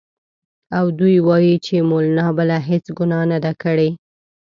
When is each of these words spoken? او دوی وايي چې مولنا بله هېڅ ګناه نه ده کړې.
او 0.77 0.85
دوی 0.99 1.15
وايي 1.27 1.55
چې 1.65 1.75
مولنا 1.89 2.27
بله 2.37 2.57
هېڅ 2.69 2.85
ګناه 2.97 3.25
نه 3.31 3.37
ده 3.43 3.51
کړې. 3.63 3.89